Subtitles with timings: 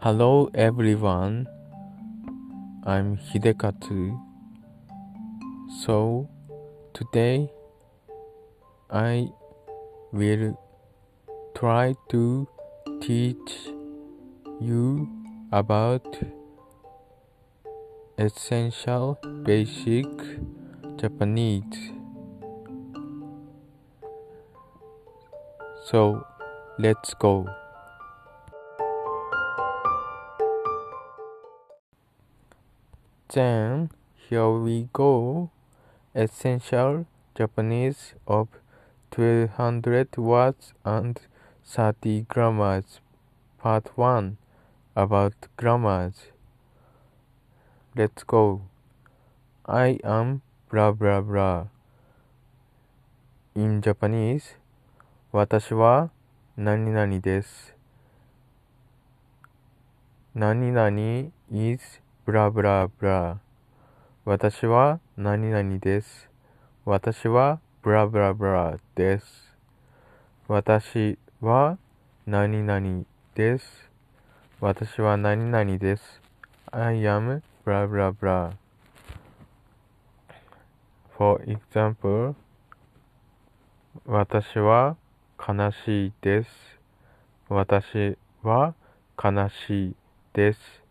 [0.00, 1.48] Hello everyone,
[2.86, 4.16] I'm Hidekatsu.
[5.82, 6.30] So,
[6.94, 7.50] today
[8.88, 9.26] I
[10.12, 10.56] will
[11.56, 12.46] try to
[13.00, 13.72] teach
[14.60, 15.08] you
[15.50, 16.06] about
[18.16, 20.06] essential basic
[20.96, 21.90] Japanese.
[25.86, 26.24] So,
[26.78, 27.48] let's go.
[33.27, 33.89] Then,
[34.29, 35.49] here we go.
[36.13, 38.47] Essential Japanese of
[39.15, 41.19] 1200 words and
[41.65, 42.99] 30 grammars.
[43.59, 44.37] Part 1
[44.95, 46.31] About grammars.
[47.95, 48.61] Let's go.
[49.65, 51.67] I am blah blah blah.
[53.55, 54.57] In Japanese,
[55.31, 56.11] 私は
[56.57, 57.75] 何々です。
[60.35, 63.40] 何々 is ブラブラブラ。
[64.26, 66.28] 私は何々です。
[66.84, 69.56] 私はブラブラブラです。
[70.46, 71.78] 私は
[72.26, 73.90] 何々です。
[74.60, 76.20] 私は何々です。
[76.70, 78.52] I am ブラブラブラ。
[81.16, 82.34] For example,
[84.04, 84.98] 私は
[85.38, 86.50] 悲しいです。
[87.48, 88.74] 私は
[89.16, 89.96] 悲しい
[90.34, 90.87] です。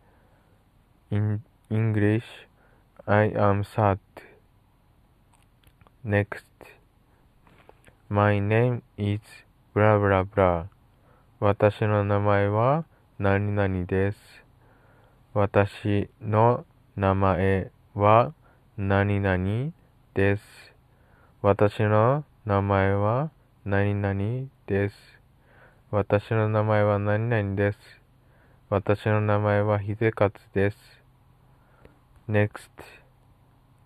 [1.09, 2.25] In English,
[3.07, 3.99] I am sad.
[6.03, 6.43] Next,
[8.09, 9.21] my name is
[9.73, 10.67] blah blah blah.
[11.39, 12.83] 私の名前は
[13.19, 14.17] 何々です。
[15.33, 16.65] 私の
[16.97, 18.33] 名前は
[18.77, 19.71] 何々
[20.13, 20.43] です。
[21.41, 23.31] 私の名前は
[23.63, 24.95] 何々です。
[25.89, 27.77] 私の名前は何々です。
[28.69, 30.96] 私の名前は秀勝です。
[32.29, 32.69] Next,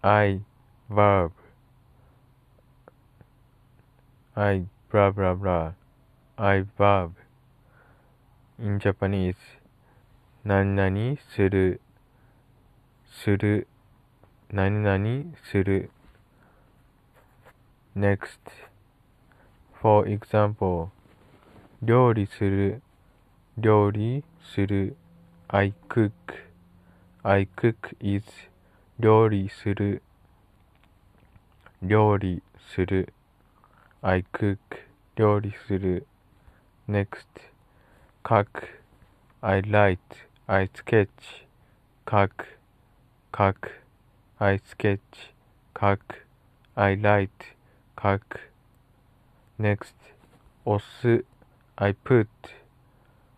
[0.03, 0.41] I,
[0.89, 1.31] verb.
[4.35, 5.73] I, blah blah blah.
[6.39, 7.13] I, verb.
[8.57, 9.35] In Japanese,
[10.43, 11.81] 何々する、
[13.05, 13.67] する、
[14.51, 15.91] 何々する。
[17.95, 18.39] Next,
[19.79, 20.89] for example,
[21.83, 22.81] 料理する、
[23.59, 24.97] 料理する。
[25.47, 26.11] I cook.
[27.23, 28.23] I cook is
[28.99, 30.01] 料理する、
[31.83, 32.41] 料理
[32.73, 33.13] する。
[34.01, 34.57] I cook
[35.15, 36.07] 料理する。
[36.89, 37.27] Next,
[38.27, 38.67] 書く。
[39.39, 39.99] I write.
[40.47, 41.09] I sketch.
[42.09, 42.57] 書く。
[43.37, 43.69] 書く。
[44.39, 44.99] I sketch.
[45.79, 46.25] 書く。
[46.73, 47.29] I write.
[48.01, 48.51] 書く。
[49.59, 49.93] Next,
[50.65, 51.23] 押す。
[51.75, 52.27] I put.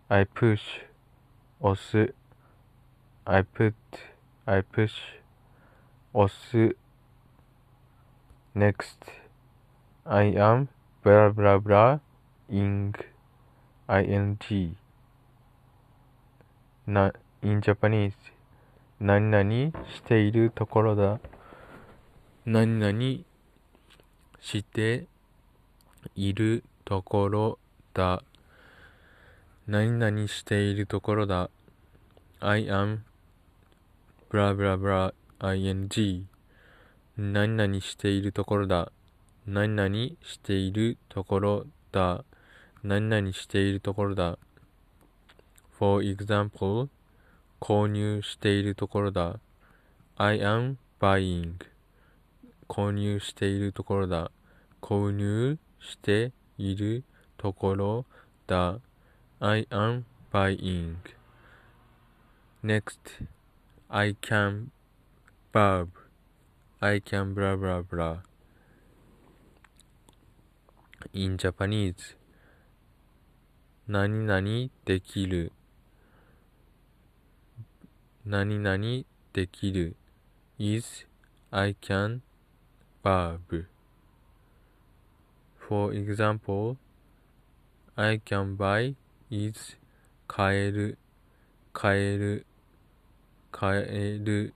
[0.07, 0.61] I push.
[1.59, 2.13] 押す。
[3.25, 3.73] I put.
[4.45, 4.91] I push.
[6.13, 6.75] 押す。
[8.53, 8.99] Next,
[10.05, 10.67] I am
[11.03, 11.99] blah blah blah
[12.49, 12.93] ing.
[13.87, 14.75] ing.
[16.85, 18.13] な、in Japanese
[18.99, 21.19] 何々しているところだ。
[22.45, 23.23] 何々
[24.41, 25.07] して
[26.15, 27.59] いるところ
[27.93, 28.21] だ。
[29.65, 31.49] 何々しているところだ。
[32.41, 32.99] I am
[34.33, 36.25] blah blah blah ing
[37.15, 38.91] 何々しているところだ。
[39.45, 42.25] 何々しているところだ。
[42.83, 44.39] 何々しているところだ。
[45.77, 46.89] For example,
[47.61, 49.39] 購入しているところだ。
[50.17, 51.53] I am buying
[52.67, 54.31] 購入しているところだ。
[54.81, 57.03] 購入している
[57.37, 58.05] ところ
[58.47, 58.79] だ。
[59.39, 60.95] I am buying.
[62.63, 62.97] Next,
[63.95, 64.71] I can
[65.53, 65.91] verb.
[66.81, 68.23] I can blah blah blah.
[71.13, 72.15] In Japanese,
[73.87, 75.51] 何々できる。
[78.25, 79.95] 何々できる
[80.57, 81.05] is
[81.51, 82.21] I can
[83.03, 83.67] verb.
[85.69, 86.77] For example,
[87.95, 88.95] I can buy
[89.29, 89.77] is
[90.27, 90.97] 買える、
[91.71, 92.47] 買える、
[93.53, 94.51] 買える、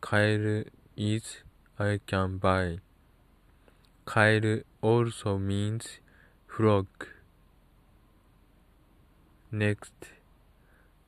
[0.00, 1.44] 買える is
[1.76, 2.78] I can buy.
[4.04, 6.00] 買える also means
[6.48, 6.86] frog.
[9.52, 9.90] Next,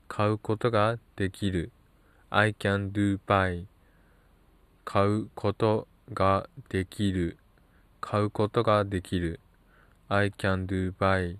[0.09, 1.71] 買うことができる
[2.29, 3.65] I can do buy.
[4.83, 7.37] 買うことができる
[8.01, 9.39] 買うことができる
[10.09, 11.37] I can do buy.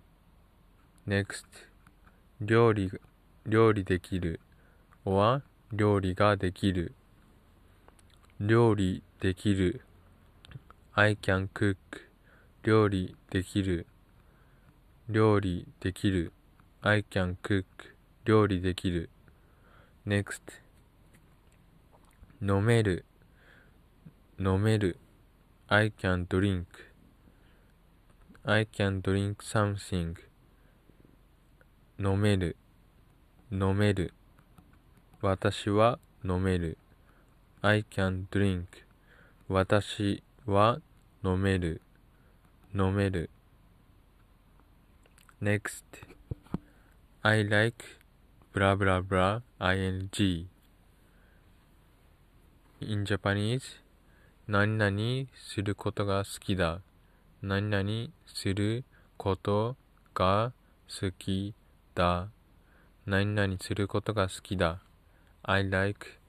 [1.05, 1.43] Next,
[2.39, 2.89] 料理
[3.45, 4.39] 料理できる
[5.15, 5.41] は
[5.71, 6.93] 料理ができる
[8.39, 9.81] 料理できる
[10.93, 11.75] I can cook
[12.63, 13.85] 料理できる
[15.09, 16.31] 料理できる
[16.81, 17.65] I can cook
[18.25, 19.09] 料理できる
[20.07, 20.41] next
[22.41, 23.05] 飲める
[24.39, 24.97] 飲める
[25.67, 26.65] I can drink
[28.43, 30.15] I can drink something
[31.99, 32.55] 飲める
[33.51, 34.13] 飲める
[35.21, 36.77] 私は飲める
[37.61, 38.65] I can drink
[39.49, 40.79] 私は
[41.25, 41.81] 飲める
[42.73, 43.29] 飲める
[45.41, 45.83] next
[47.21, 47.83] I like
[48.53, 50.47] blah blah blah ing
[52.79, 53.81] in Japanese
[54.47, 56.79] 何々することが好きだ
[57.41, 58.85] 何々する
[59.17, 59.75] こと
[60.13, 60.53] が
[60.87, 61.53] 好き
[61.93, 62.29] だ
[63.05, 64.79] 何々することが好きだ
[65.43, 66.19] I like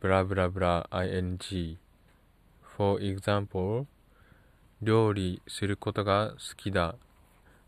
[0.00, 1.76] blah blah blah ing
[2.62, 3.86] for example
[4.80, 6.94] 料理することが好きだ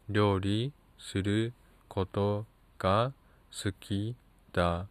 [0.09, 1.53] 料理する
[1.89, 2.47] こと
[2.79, 3.13] が
[3.51, 4.15] 好き
[4.53, 4.87] だ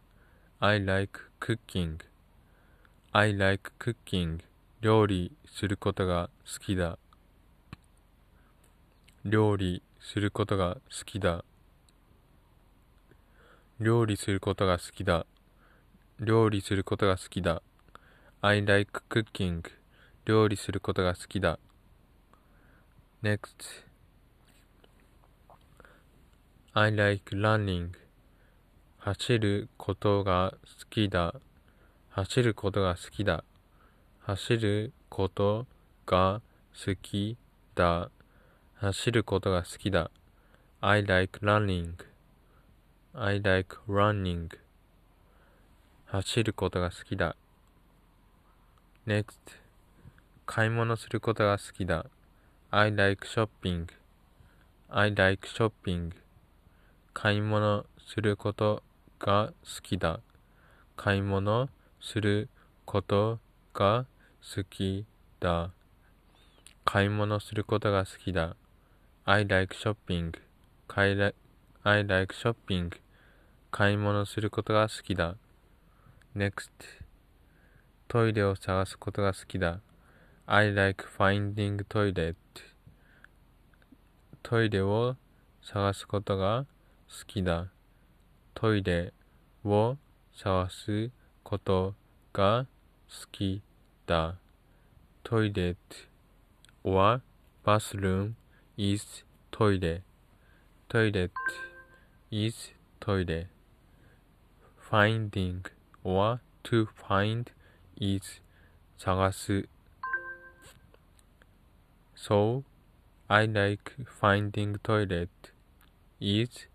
[0.60, 1.98] I like cooking
[3.12, 4.40] I like cooking
[4.82, 6.98] 料理することが好きだ
[9.24, 11.44] 料理することが好きだ
[13.80, 15.24] 料理することが好きだ
[16.22, 17.62] 料理することが好きだ。
[18.42, 19.62] I like cooking.
[20.26, 21.58] 料理することが好きだ。
[23.22, 23.40] Next.
[26.74, 27.92] I like running.
[28.98, 31.34] 走ることが好きだ。
[32.10, 33.42] 走ることが好きだ。
[34.20, 35.66] 走ること
[36.04, 36.42] が
[36.74, 37.38] 好き
[37.74, 38.10] だ。
[38.74, 40.10] 走ることが好きだ。
[40.82, 41.94] I like running.
[43.14, 44.50] I like running.
[46.12, 47.36] 走ることが好きだ。
[49.06, 49.38] Next
[50.44, 52.06] 買い物することが好きだ。
[52.72, 53.86] I like shopping
[54.88, 56.10] I like shopping
[57.14, 58.82] 買い物すること
[59.20, 60.18] が好きだ。
[60.96, 61.68] 買い物
[62.00, 62.48] する
[62.84, 63.38] こと
[63.72, 64.04] が
[64.42, 65.04] 好き
[65.38, 65.70] だ。
[66.84, 68.56] 買い物することが好きだ。
[69.26, 70.34] I like shopping
[70.88, 72.90] I like shopping
[73.70, 75.36] 買い物することが好きだ。
[76.36, 76.70] Next.
[78.06, 79.80] トイレを探すことが好きだ。
[80.46, 82.36] I like finding toilet.
[84.42, 85.16] トイレを
[85.60, 86.66] 探すことが
[87.08, 87.66] 好きだ。
[88.54, 89.12] トイレ
[89.64, 89.96] を
[90.32, 91.10] 探す
[91.42, 91.94] こと
[92.32, 92.66] が
[93.08, 93.60] 好き
[94.06, 94.36] だ。
[95.24, 95.76] トイレ
[96.84, 97.20] or
[97.64, 98.34] bathroom
[98.76, 100.02] is トイレ
[100.88, 101.30] トイレ
[102.30, 103.48] is トイレ
[104.90, 105.79] finding.
[106.04, 107.46] Or to find
[107.96, 108.40] is
[108.98, 109.68] 探す
[112.16, 112.64] So
[113.28, 115.28] I like finding toilet
[116.20, 116.68] is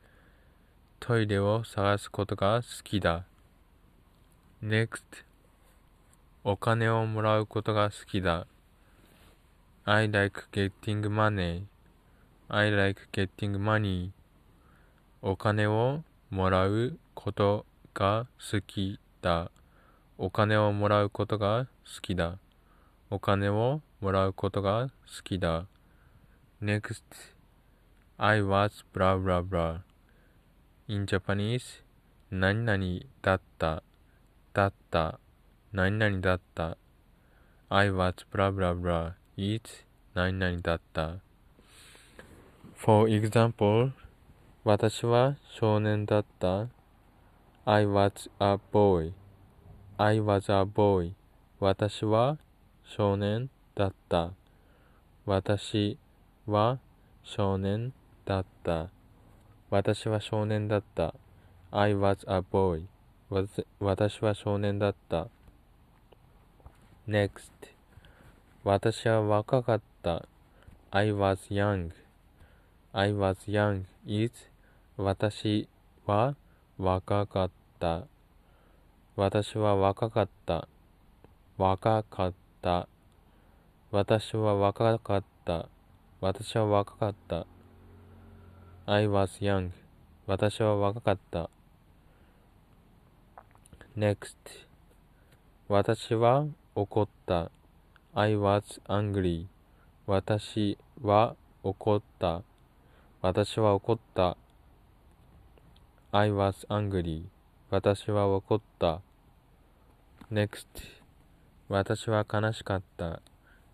[0.99, 3.25] トイレを探すことが好きだ。
[4.63, 5.03] Next
[6.43, 8.47] お金をもらうことが好きだ。
[9.83, 11.65] I like getting money.
[12.49, 14.09] I like getting money.
[15.21, 19.49] お金をもらうことが好きだ。
[20.19, 22.37] お金をもらうことが好きだ。
[23.09, 25.65] お金をもらうことが好きだ。
[26.61, 27.01] Next,
[28.17, 29.79] I was blah blah blah.
[30.87, 31.81] In Japanese,
[32.29, 32.77] 何々
[33.23, 33.81] だった、
[34.53, 35.19] だった、
[35.73, 36.77] 何々だった。
[37.69, 39.61] I was blah blah blah is
[40.13, 41.15] 何々だった。
[42.75, 43.91] For example,
[44.63, 46.74] 私は少年だった。
[47.67, 49.13] I was a boy.
[49.97, 51.13] I was a boy.
[51.59, 52.37] 私は
[52.83, 54.33] 少年だった。
[55.25, 55.97] 私
[56.45, 56.77] は
[57.23, 57.91] 少年
[58.23, 58.89] だった。
[59.71, 61.15] 私は少年だった。
[61.71, 62.85] I was a boy.
[63.79, 65.27] 私は少年だった。
[67.07, 67.49] Next
[68.63, 70.27] 私は若かった。
[70.91, 71.89] I was young.
[72.93, 74.31] I was young is
[74.97, 75.67] 私
[76.05, 76.35] は
[76.77, 78.03] 若かった。
[79.15, 80.67] 私は若かった。
[81.57, 82.89] 若かった。
[83.91, 85.69] 私は若かった。
[86.19, 87.47] 私は若かった。
[88.85, 89.71] I was young.
[90.27, 91.49] 私は若かった。
[93.97, 94.35] Next
[95.69, 97.51] 私は怒った。
[98.13, 99.45] I was angry.
[100.07, 102.41] 私は怒った。
[103.21, 104.35] 私は怒った。
[106.17, 107.23] I was angry
[107.69, 109.01] 私は怒った
[110.31, 110.65] Next
[111.67, 113.21] 私は悲しかった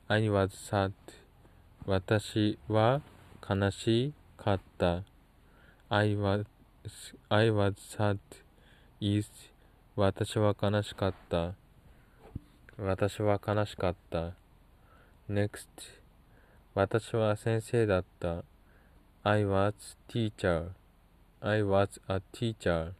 [0.08, 0.92] I was sad
[1.86, 3.04] 私は
[3.48, 5.04] 悲しかった
[5.90, 6.48] I was,
[7.30, 8.18] I was sad
[9.00, 9.30] is
[9.96, 11.54] 私は悲しかった
[12.80, 14.32] 私は悲しかった
[15.30, 15.68] Next
[16.74, 18.44] 私は先生だった
[19.22, 20.70] I was teacher
[21.44, 22.94] I was a teacher.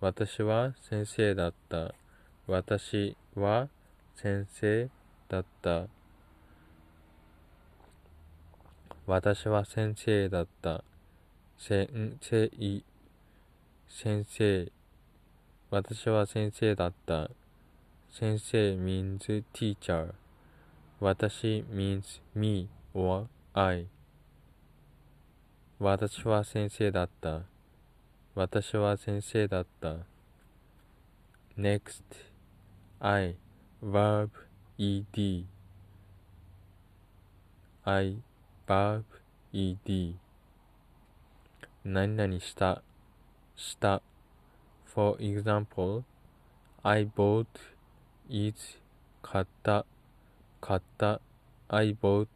[0.00, 1.94] 私は先生だった。
[2.46, 3.68] 私は
[4.14, 4.90] 先生
[5.28, 5.86] だった。
[9.06, 10.84] 私は先生だった。
[11.58, 12.50] 先生
[13.88, 14.72] 先生。
[15.70, 17.30] 私は先生だった。
[18.10, 20.12] 先生 means teacher
[21.00, 23.86] 私 means me or I
[25.78, 27.49] 私は先生だった。
[28.36, 29.96] 私は先生だった
[31.58, 32.04] next
[33.00, 33.34] I
[33.82, 34.30] verb
[34.78, 35.44] ed
[37.84, 38.22] I
[38.68, 39.02] verb
[39.52, 40.14] ed
[41.84, 42.82] 何々した
[43.56, 44.00] した
[44.86, 46.04] for example
[46.84, 47.46] I bought
[48.28, 48.78] is
[49.22, 49.84] 買った
[50.60, 51.20] 買った
[51.68, 52.28] I bought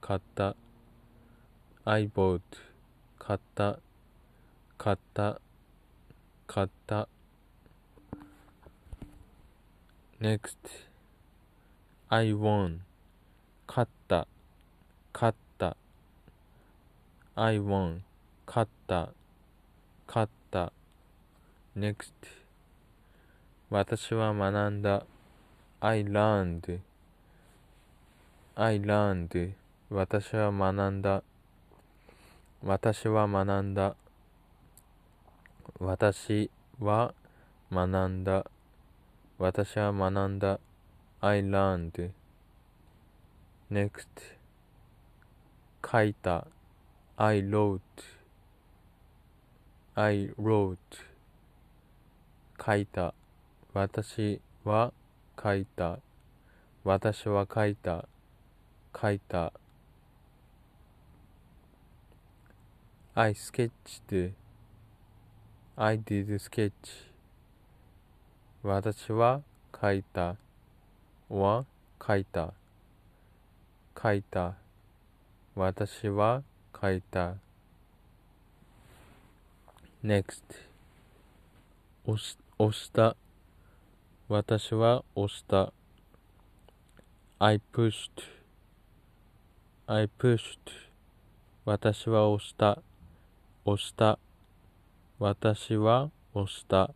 [0.00, 0.56] 買った
[1.84, 2.40] I bought
[3.20, 3.78] 買った
[4.78, 5.40] 買った
[6.46, 7.08] 買った。
[10.20, 10.56] Next.
[12.08, 12.78] I won.
[13.66, 14.28] 勝った。
[15.12, 15.76] 勝った。
[17.34, 18.00] I won.
[18.46, 19.10] 勝った。
[20.06, 20.72] 勝った。
[21.76, 22.12] Next.
[23.68, 25.04] 私は学んだ。
[25.80, 26.78] I learned.
[28.54, 29.52] I learned.
[29.90, 31.22] 私は学んだ。
[32.62, 33.96] 私は学んだ。
[35.78, 37.12] 私は
[37.70, 38.46] 学んだ
[39.38, 40.58] 私は学んだ
[41.20, 42.12] I learned
[43.70, 44.06] next
[45.84, 46.46] 書いた
[47.18, 47.80] I wrote
[49.94, 50.78] I wrote
[52.64, 53.12] 書いた
[53.74, 54.94] 私は
[55.42, 55.98] 書いた
[56.84, 58.08] 私は書いた
[58.98, 59.52] 書いた
[63.14, 64.32] I sketched
[65.78, 66.72] I did sketch.
[68.62, 69.42] 私は
[69.78, 70.36] 書いた。
[71.28, 71.66] は
[72.04, 72.54] 書いた。
[74.02, 74.54] 書いた。
[75.54, 76.42] 私は
[76.80, 77.34] 書いた。
[80.02, 80.42] Next
[82.06, 83.14] 押し押した。
[84.28, 85.74] 私は押した。
[87.38, 88.22] I pushed
[89.86, 90.58] I pushed
[91.66, 92.78] 私は押した。
[93.66, 94.18] 押した。
[95.18, 96.92] 私は押した。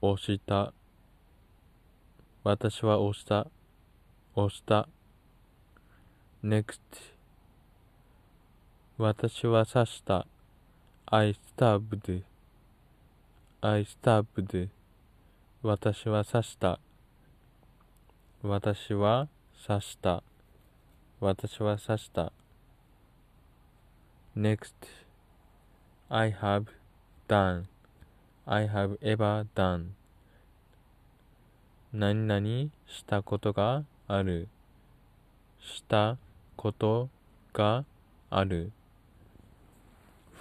[0.00, 0.72] 押した。
[2.42, 3.46] 私は押した。
[4.34, 4.88] 押した。
[6.42, 6.80] next
[8.96, 10.26] 私は刺した。
[11.04, 12.22] I stabbed
[13.60, 14.70] I stabbed
[15.62, 16.80] 私は刺した。
[18.42, 19.28] 私は
[19.66, 20.22] 刺した。
[21.20, 22.32] 私は刺した。
[24.34, 24.72] next
[26.08, 26.79] I have
[27.30, 27.66] done
[28.44, 29.92] I have ever done
[31.92, 34.48] 何々したことがある
[35.60, 36.16] した
[36.56, 37.08] こと
[37.52, 37.84] が
[38.30, 38.72] ある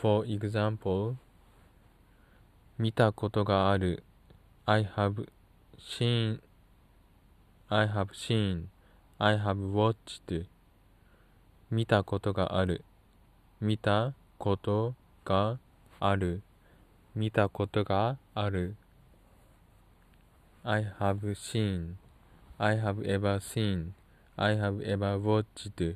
[0.01, 1.13] For example
[2.79, 4.03] 見たことがある
[4.65, 5.27] I have
[5.77, 6.39] seen
[7.69, 8.63] I have seen
[9.19, 10.45] I have watched
[11.69, 12.83] 見たことがある
[13.61, 15.59] 見たことが
[15.99, 16.41] ある
[17.15, 18.75] 見たことがある
[20.63, 21.95] I have seen
[22.57, 23.93] I have ever seen
[24.35, 25.95] I have ever watched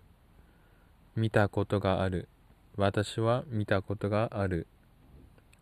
[1.15, 2.27] 見たことがある
[2.75, 4.65] 私は見たことがある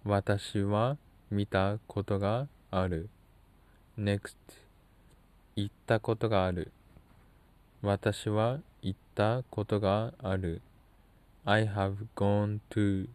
[0.06, 0.98] 私は
[1.30, 3.10] 見たことがある
[4.00, 4.36] next
[5.56, 6.72] 行ったことがある
[7.82, 10.62] 私は行ったことがある
[11.44, 13.08] I have gone to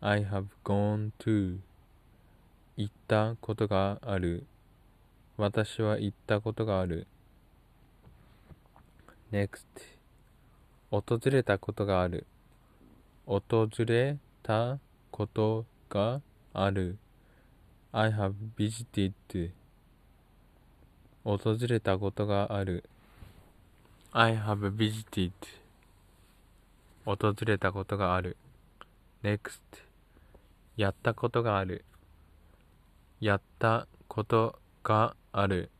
[0.00, 1.58] I have gone to
[2.76, 4.44] 行ったことがある。
[5.38, 7.06] 私は行ったことがある。
[9.32, 9.64] Next
[10.90, 12.26] 訪れたことがある。
[13.26, 14.78] 訪れた
[15.10, 16.20] ことが
[16.52, 16.98] ある。
[17.92, 19.12] I have visited
[21.24, 22.84] 訪れたことがある。
[24.12, 25.32] I have visited
[27.06, 28.36] 訪れたことがある。
[29.22, 29.85] Next
[30.76, 31.84] やったことがある。
[33.18, 35.70] やったことがある。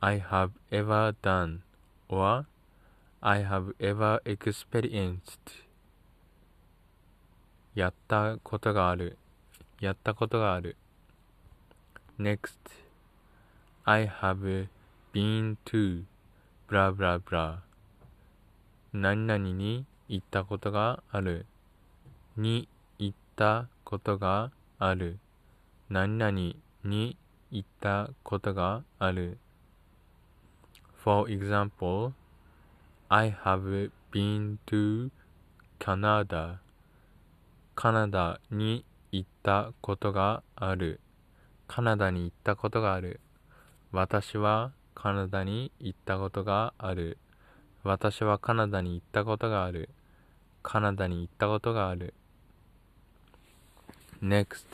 [0.00, 1.58] I have ever done
[2.08, 2.46] or
[3.20, 5.20] I have ever experienced
[7.74, 9.18] やったことがある。
[9.80, 10.76] やったことがある。
[12.18, 12.54] Next
[13.84, 14.68] I have
[15.12, 16.04] been to
[16.68, 17.58] blah blah blah
[18.92, 21.44] 何々に行ったことがある。
[22.38, 25.18] に行ったことがある。
[25.88, 27.16] 何々に
[27.50, 29.38] 行ったことがある。
[31.02, 32.12] For example,
[33.08, 35.10] I have been to
[35.78, 36.58] Canada.
[37.74, 41.00] カナダに行ったことがある。
[41.66, 43.20] カナダに行ったことがある。
[43.90, 47.16] 私はカナダに行ったことがある。
[47.84, 49.88] 私はカナダに行ったことがある。
[50.62, 52.12] カナダに行ったことがある。
[54.20, 54.66] Next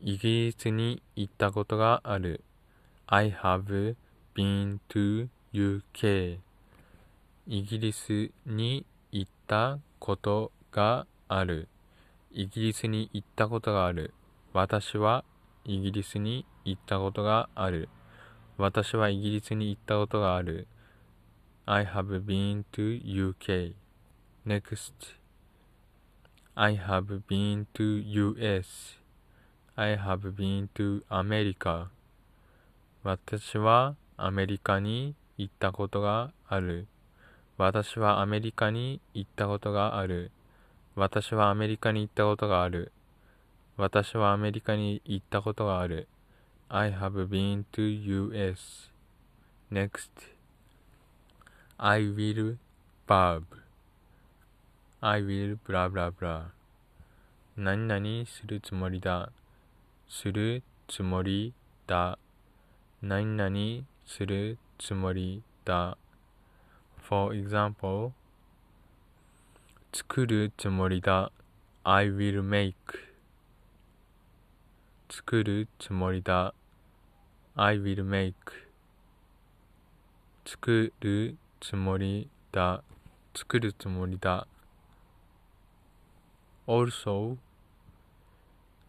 [0.00, 2.44] イギリスに行ったことがある。
[3.08, 3.96] I have
[4.36, 6.38] been to UK
[7.48, 11.66] イギリスに行ったことがある。
[12.30, 14.14] イギリスに行ったことがある。
[14.52, 15.24] 私は
[15.64, 17.88] イギリスに行ったことがある。
[18.58, 20.68] 私はイギリスに行ったことがある。
[21.66, 23.74] I have been to UK.
[24.46, 25.23] Next.
[26.56, 28.98] I have been to US.
[29.76, 31.88] I have been to America.
[33.02, 36.86] 私はアメリカに行ったことがある。
[37.58, 40.30] 私はアメリカに行ったことがある。
[40.94, 42.92] 私はアメリカに行ったことがある。
[43.76, 46.06] 私はアメリカに行ったことがある。
[46.68, 48.92] I have been to US.
[49.72, 50.08] Next.
[51.78, 52.58] I will
[53.08, 53.63] verb.
[55.06, 56.44] I will blah blah blah.
[57.58, 59.30] 何々するつもりだ。
[60.08, 61.52] するつもり
[61.86, 62.18] だ。
[63.02, 65.98] 何々するつもりだ。
[67.02, 68.12] For example,
[69.92, 71.30] 作るつもりだ。
[71.82, 72.72] I will make
[75.10, 76.54] 作るつもりだ。
[77.56, 78.32] I will make
[80.46, 82.82] 作るつもりだ。
[83.34, 84.46] 作るつもりだ。
[86.66, 87.36] Also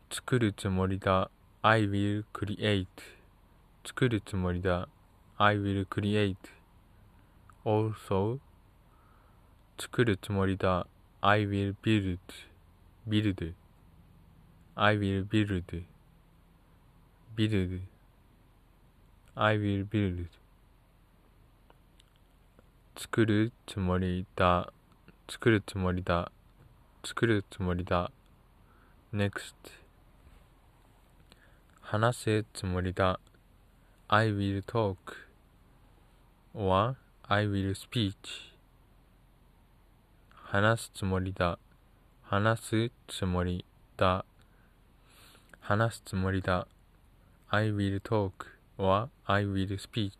[0.09, 1.29] 作るつもりだ。
[1.61, 2.87] I will create
[3.85, 4.87] 作るつもりだ。
[5.37, 6.37] I will create
[7.65, 8.39] also
[9.77, 10.87] 作るつもりだ。
[11.19, 12.17] I will build
[13.09, 13.53] build
[14.75, 15.83] I will build
[17.35, 17.81] build
[19.35, 20.27] I will build
[22.95, 24.71] 作るつもりだ。
[25.29, 26.31] 作るつもりだ。
[27.05, 28.09] 作るつもりだ。
[29.13, 29.53] next
[31.79, 33.19] 話すつもりだ。
[34.07, 34.95] I will talk
[36.55, 36.95] or
[37.27, 38.15] I will speech
[40.33, 41.59] 話すつもりだ。
[42.23, 43.63] 話すつもり
[43.97, 44.25] だ。
[45.59, 46.67] 話すつもりだ。
[47.49, 48.47] I will talk
[48.79, 50.11] or I will speech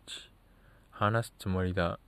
[0.92, 1.98] 話すつもりだ。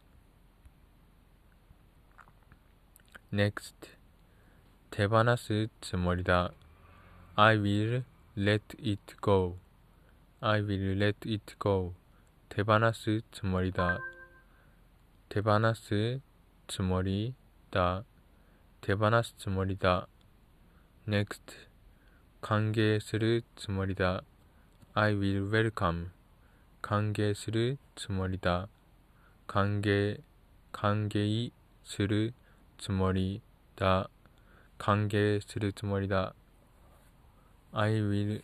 [3.32, 3.97] next
[4.90, 6.52] 手放すつもりだ。
[7.36, 8.02] I will
[8.36, 9.56] let it go
[10.40, 11.92] I will let it go
[12.48, 14.00] 手放すつもりだ。
[15.28, 16.20] 手放す
[16.66, 17.34] つもり
[17.70, 18.04] だ。
[18.80, 20.08] 手放すつもりだ。
[21.06, 21.38] next
[22.40, 24.24] 歓迎するつもりだ。
[24.94, 26.06] I will welcome
[26.80, 28.68] 歓迎するつもりだ。
[29.46, 30.20] 歓迎、
[30.72, 31.52] 歓迎
[31.84, 32.34] する
[32.78, 33.42] つもり
[33.76, 34.08] だ。
[34.78, 36.34] 歓迎するつもりだ。
[37.72, 38.42] I will,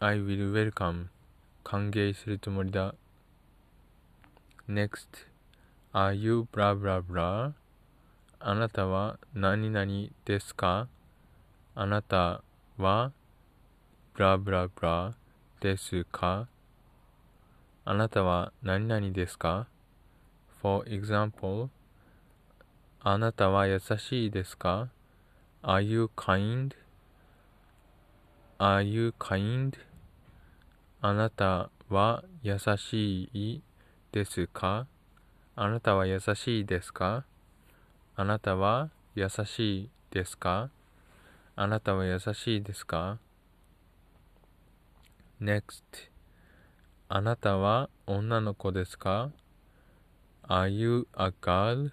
[0.00, 1.06] I will welcome
[1.62, 2.94] 歓迎するつもりだ。
[4.68, 5.28] next
[5.92, 7.52] Are you blah blah blah?
[8.40, 9.86] あなたは何々
[10.24, 10.88] ですか
[11.76, 12.42] あなた
[12.76, 13.12] は
[14.16, 15.12] blah blah blah
[15.60, 16.48] ですか
[17.84, 19.68] あなたは何々ですか
[20.60, 21.68] ?For example
[23.00, 24.88] あなたは優しいですか
[25.66, 26.74] ?Are you kind?Are
[28.82, 29.78] you kind?
[31.00, 33.62] あなたは優しい
[34.12, 34.86] ですか？
[35.56, 37.24] あなたは優しいですか？
[38.14, 40.68] あなたは優しいですか？
[41.56, 43.18] あなたは優しいですか
[45.40, 45.82] ?Next
[47.08, 49.30] あなたは女の子ですか
[50.46, 51.90] ?Are you a girl?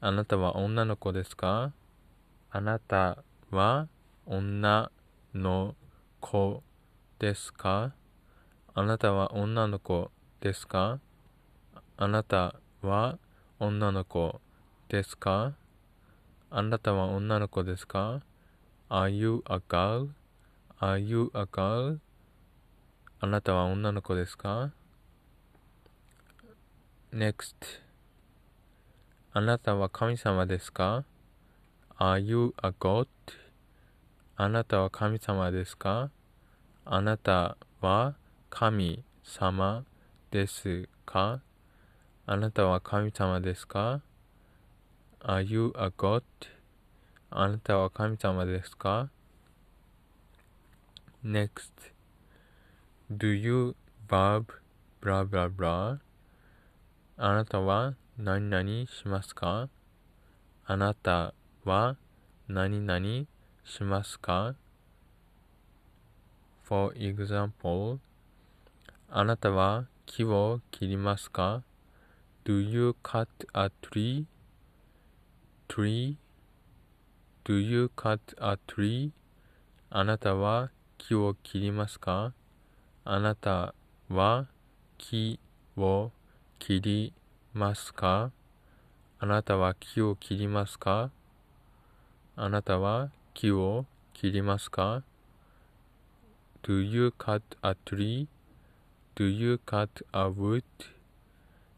[0.00, 1.74] あなたは女の子ですか？
[2.50, 3.88] あなたは
[4.24, 4.90] 女
[5.34, 5.74] の
[6.18, 6.62] 子
[7.18, 7.92] ですか？
[8.74, 10.98] あなたは女の子ですか？
[11.98, 13.18] あなたは
[13.60, 14.40] 女の子
[14.88, 15.52] ですか？
[16.50, 18.22] あなたは女の子ですか
[18.88, 21.98] ?Are you a girl?Are you a girl?
[23.20, 24.70] あなたは女の子ですか
[27.12, 27.56] ?Next
[29.34, 31.04] あなたは神様ですか？
[31.98, 33.08] ?Are you a god?
[34.36, 36.10] あなたは神様ですか？
[36.84, 38.14] あなたは
[38.50, 39.84] 神様
[40.30, 41.42] ですか？
[42.26, 44.00] あなたは神様ですか
[45.20, 46.22] ?Are you a god?
[47.30, 49.10] あなたは神様ですか
[51.24, 51.72] ?Next
[53.10, 53.74] Do you
[54.08, 54.44] verb
[55.02, 55.98] blah blah blah?
[57.16, 59.68] あなたは何々しますか？
[60.64, 61.34] あなた
[61.68, 61.98] は
[62.48, 63.26] 何々
[63.62, 64.54] しますか
[66.64, 67.98] ?For example
[69.10, 71.62] あなたは木を切りますか
[72.46, 74.24] ?Do you cut a tree?
[75.68, 76.16] tree?
[77.44, 79.10] Do you cut a tree?
[79.90, 82.32] あなたは木を切りますか？
[83.04, 83.74] あなた
[84.08, 84.46] は
[84.96, 85.38] 木
[85.76, 86.12] を
[86.58, 87.12] 切り
[87.52, 88.30] ますか？
[89.18, 91.10] あなたは木を切りますか？
[92.40, 95.02] あなたは木を切りますか
[96.62, 100.62] ?Do you cut a tree?Do you cut a wood?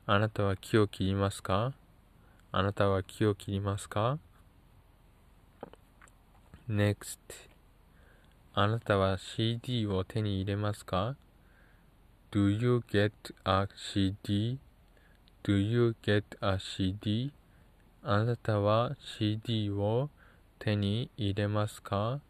[0.04, 1.72] あなたは木を切りますか？
[2.52, 4.18] あなたは木を切りますか
[6.68, 7.16] ?Next
[8.52, 11.16] あなたは CD を手に入れますか
[12.30, 13.12] ?Do you get
[13.44, 17.32] a CD?Do you get a CD?
[18.02, 20.19] あなたは CD を手に入れますか
[20.60, 22.20] 手に入れますか？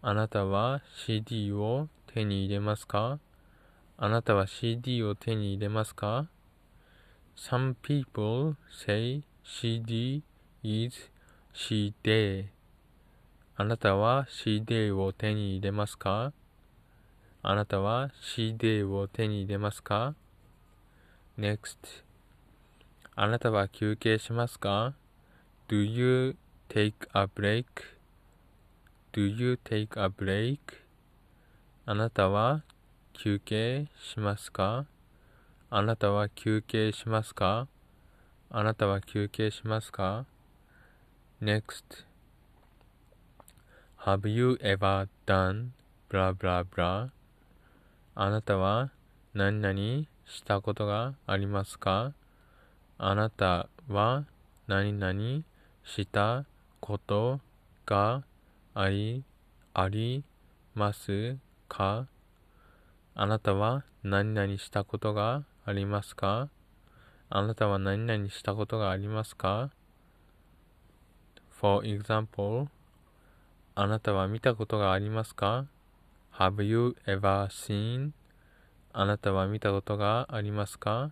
[0.00, 3.18] あなたは CD を手に入れますか？
[3.98, 6.28] あなたは CD を手に入れますか
[7.36, 10.22] ?Some people say CD
[10.62, 11.10] is
[11.52, 12.46] CD
[13.56, 16.32] あなたは CD を手に入れますか？
[17.42, 20.14] あなたは CD を手に入れますか
[21.38, 21.76] ?Next.
[23.14, 24.94] あなたは休憩しますか？
[25.72, 26.36] Do you
[26.68, 27.64] take a break?
[29.14, 30.58] Do you take a break?
[31.86, 32.62] あなたは
[33.14, 34.84] 休憩しますか
[35.70, 37.68] あなたは休憩しますか
[38.50, 40.26] あなたは休憩しますか
[41.40, 42.04] ?Next
[44.04, 45.68] Have you ever done
[46.10, 47.08] blah blah blah?
[48.14, 48.90] あなたは
[49.32, 52.12] 何々したことがありますか
[52.98, 54.26] あなたは
[54.66, 55.44] 何々
[55.84, 56.44] した
[56.80, 57.40] こと
[57.86, 58.22] が
[58.74, 59.24] あり、
[59.74, 60.24] あり
[60.74, 61.36] ます
[61.68, 62.06] か？
[63.14, 66.48] あなたは何々したことがありますか？
[67.28, 69.70] あなたは何々したことがありますか
[71.50, 72.68] ?For example,
[73.74, 75.66] あなたは見たことがありますか
[76.34, 78.10] ?Have you ever seen?
[78.92, 81.10] あなたは見たことがありますか？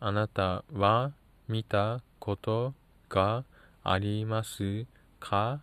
[0.00, 1.12] あなたは
[1.48, 2.74] 見たこと
[3.08, 3.44] が
[3.86, 4.86] あります
[5.20, 5.60] か？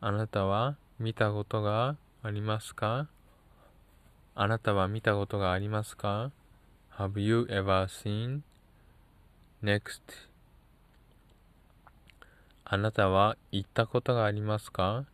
[0.00, 3.08] あなたは見たことがありますか？
[4.36, 6.30] あなたは見たことがありますか
[6.96, 8.42] ?Have you ever seen?
[9.64, 10.00] Next?
[12.64, 15.06] あなたは行ったことがありますか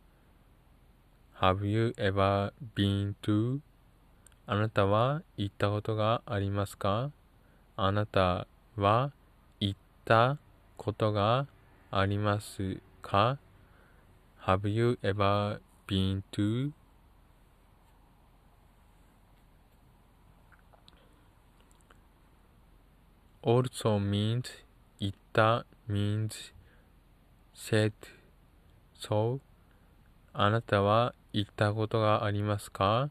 [1.41, 3.61] ?Have you ever been to?
[4.45, 7.09] あなたは行ったことがありますか？
[7.75, 8.45] あなた
[8.75, 9.11] は
[9.59, 10.37] 行った
[10.77, 11.47] ことが
[11.89, 13.39] ありますか
[14.41, 16.71] ?Have you ever been to?
[23.47, 24.43] also means
[24.99, 26.51] 言った means
[27.55, 27.93] said
[28.93, 29.39] so
[30.33, 33.09] あなたは言ったことがありますか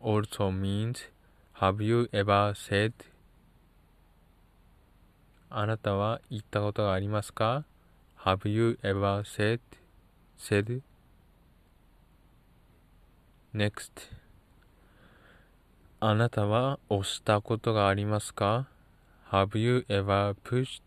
[0.00, 1.10] also means
[1.56, 2.92] have you ever said
[5.50, 7.66] あなたは言ったことがありますか
[8.24, 9.60] Have you ever said,
[10.38, 10.80] said?
[13.54, 13.90] Next?
[16.00, 18.66] あなたは押したことがありますか
[19.30, 20.80] ?Have you ever pushed?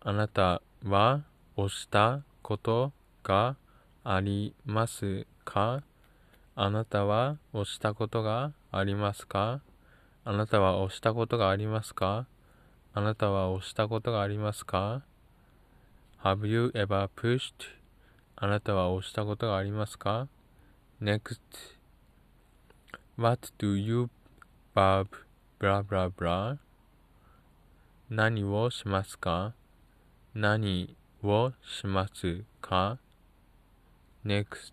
[0.00, 1.22] あなたは
[1.56, 3.54] 押したことが
[4.02, 5.84] ありますか?
[6.56, 9.60] あなたは押したことがありますか?
[10.24, 12.26] あなたは押したことがありますか?
[12.92, 15.02] あなたは押したことがありますか?
[16.24, 17.78] Have you ever pushed?
[18.34, 20.26] あなたは押したことがありますか
[21.00, 21.38] ?Next
[23.16, 24.10] What do you
[24.74, 25.06] verb
[25.60, 26.58] blah blah blah
[28.10, 29.54] 何をしますか
[30.34, 32.98] 何をしますか
[34.26, 34.72] ?Next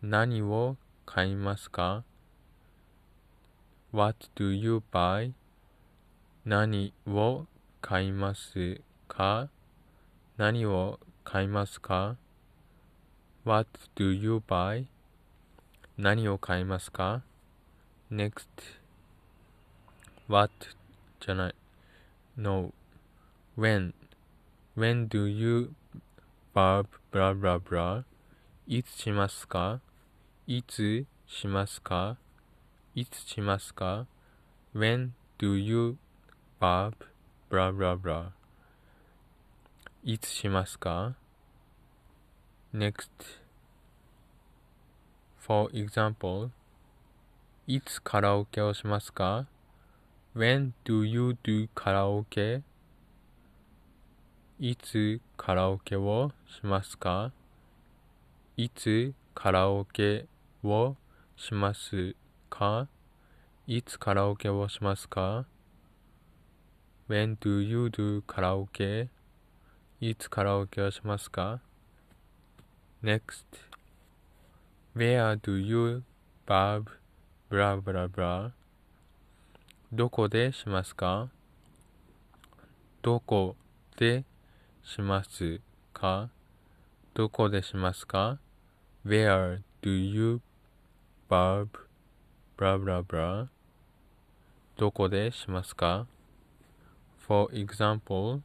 [0.00, 2.04] 何を買いますか
[3.92, 5.32] ?What do you buy?
[6.44, 7.46] 何を
[7.80, 9.48] 買いますか
[10.38, 12.16] 何を買いますか
[13.44, 14.86] ?What do you buy?
[15.96, 17.22] 何を買いますか
[18.08, 18.46] ?Next
[20.28, 20.52] What
[21.18, 21.54] じゃない
[22.36, 22.72] No
[23.58, 23.94] When
[24.76, 25.72] When do you
[26.54, 28.04] verb blah blah blah
[28.68, 29.80] いつしますか
[30.46, 32.16] いつしますか
[32.94, 34.06] いつしますか
[34.72, 35.96] When do you
[36.60, 36.94] verb
[37.50, 38.37] blah blah blah
[40.10, 41.16] いつしますか
[42.72, 43.10] ?Next
[45.36, 46.48] For example
[47.66, 49.46] いつカラオケをしますか
[50.34, 52.62] ?When do you do カラオケ
[54.58, 57.30] いつカラオケをしますか？
[58.56, 60.24] いつカラオケ
[60.64, 60.96] を
[61.36, 62.16] します
[62.48, 62.88] か？
[63.66, 65.44] いつカラオケをしますか
[67.10, 69.10] ?When do you do カラオケ
[70.00, 71.60] いつカラオケをしますか
[73.02, 73.44] ?Next
[74.94, 76.04] Where do you
[76.46, 76.84] verb
[77.50, 78.52] blah blah blah
[79.92, 81.28] どこでしますか
[83.02, 83.56] どこ
[83.96, 84.24] で
[84.84, 85.60] します
[85.92, 86.30] か
[87.12, 88.38] どこでしますか
[89.04, 90.40] ?Where do you
[91.28, 91.70] verb
[92.56, 93.48] blah blah blah
[94.76, 96.06] どこでしますか
[97.26, 98.42] ?For example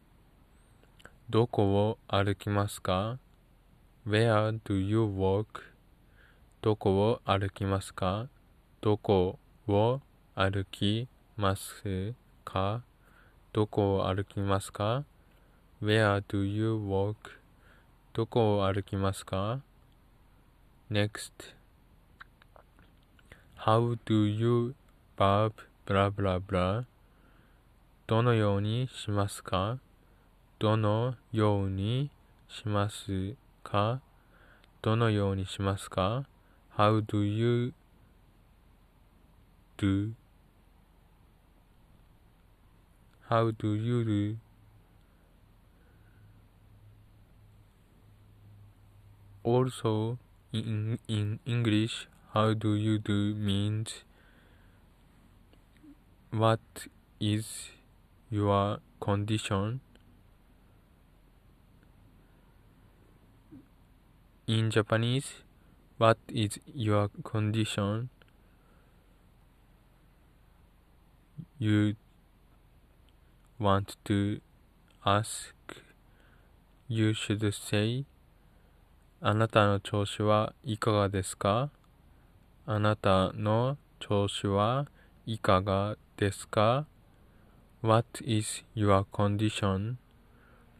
[1.29, 3.17] どこを歩きますか
[4.05, 5.61] ?Where do you walk?
[6.61, 8.27] どこを歩きますか
[8.81, 10.01] どこを
[10.35, 11.07] 歩き
[11.37, 11.81] ます
[12.43, 12.83] か
[13.53, 15.05] どこを歩きますか
[15.81, 17.15] Where do you walk?
[18.11, 19.61] どこを歩きますか
[20.91, 21.31] ?Next
[23.59, 24.75] How do you
[25.17, 25.53] verb
[25.85, 26.83] blah blah blah
[28.07, 29.79] どのようにしますか
[30.63, 32.09] どのように
[32.47, 33.99] しますか
[34.81, 36.23] どのようにしますか
[36.77, 37.73] ?How do you
[39.77, 40.13] do?
[43.29, 44.37] How do you do?
[49.43, 50.17] Also,
[50.53, 54.05] in, in English, how do you do means
[56.31, 56.61] what
[57.19, 57.73] is
[58.31, 59.81] your condition?
[64.45, 65.41] In Japanese,
[65.97, 68.09] what is your condition?
[71.57, 71.95] You
[73.57, 74.41] want to
[75.05, 75.53] ask,
[76.89, 78.03] you should say,
[79.21, 81.69] あなたの調子はいかがですか
[82.65, 84.87] あなたの調子は
[85.25, 86.85] いかがですか
[87.81, 89.95] ?What is your condition?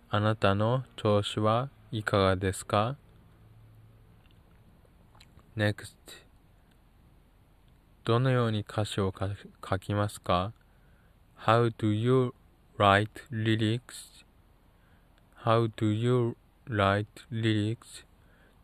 [0.10, 2.98] あなたの調子はいかがですか
[5.58, 5.96] ?Next
[8.06, 9.30] どのように歌詞を書
[9.80, 10.52] きますか
[11.40, 12.34] ?How do you
[12.78, 16.36] write lyrics?How do you
[16.68, 18.06] write lyrics?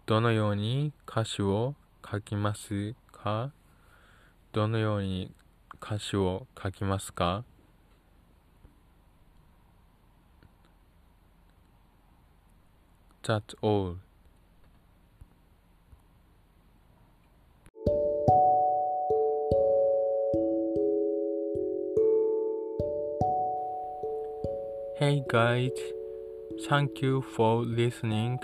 [0.06, 1.76] どのように歌詞を
[2.10, 3.52] 書きますか
[4.52, 5.32] どのように
[5.82, 7.46] 歌詞を書きますか
[13.22, 13.98] That's all.
[25.00, 25.80] Hey guys,
[26.68, 28.40] thank you for listening.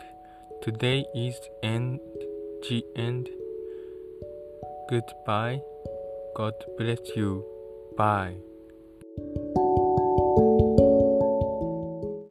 [0.61, 1.99] Today is end
[2.69, 3.27] the end.
[4.89, 5.59] Goodbye.
[6.37, 7.43] God bless you.
[7.97, 8.35] Bye.